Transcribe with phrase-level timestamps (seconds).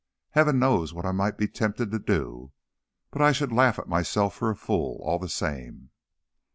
[0.31, 2.51] Heaven knows what I might be tempted to do,
[3.11, 5.91] but I should laugh at myself for a fool, all the same."